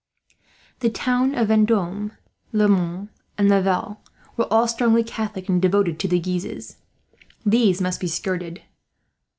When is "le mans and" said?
2.53-3.49